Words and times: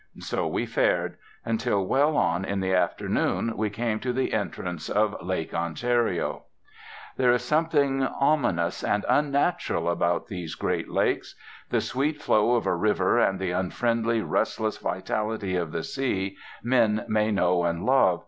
So 0.17 0.47
we 0.47 0.65
fared; 0.65 1.15
until, 1.45 1.85
well 1.85 2.17
on 2.17 2.43
in 2.43 2.59
the 2.59 2.73
afternoon, 2.73 3.55
we 3.55 3.69
came 3.69 3.99
to 3.99 4.11
the 4.11 4.33
entrance 4.33 4.89
of 4.89 5.15
Lake 5.23 5.53
Ontario. 5.53 6.45
There 7.17 7.31
is 7.31 7.43
something 7.43 8.01
ominous 8.01 8.83
and 8.83 9.05
unnatural 9.07 9.87
about 9.87 10.25
these 10.25 10.55
great 10.55 10.89
lakes. 10.89 11.35
The 11.69 11.81
sweet 11.81 12.19
flow 12.19 12.55
of 12.55 12.65
a 12.65 12.75
river, 12.75 13.19
and 13.19 13.37
the 13.39 13.51
unfriendly 13.51 14.23
restless 14.23 14.79
vitality 14.79 15.55
of 15.55 15.71
the 15.71 15.83
sea, 15.83 16.35
men 16.63 17.05
may 17.07 17.29
know 17.29 17.63
and 17.63 17.85
love. 17.85 18.19